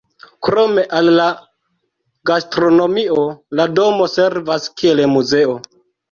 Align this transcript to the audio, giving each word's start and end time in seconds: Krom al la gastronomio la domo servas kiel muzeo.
Krom 0.45 0.77
al 0.99 1.09
la 1.17 1.25
gastronomio 2.29 3.25
la 3.59 3.65
domo 3.81 4.07
servas 4.13 4.65
kiel 4.83 5.03
muzeo. 5.13 5.53